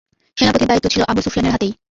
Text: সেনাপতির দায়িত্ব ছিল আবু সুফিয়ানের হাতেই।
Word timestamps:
সেনাপতির 0.37 0.69
দায়িত্ব 0.69 0.87
ছিল 0.89 1.01
আবু 1.07 1.21
সুফিয়ানের 1.21 1.53
হাতেই। 1.53 1.71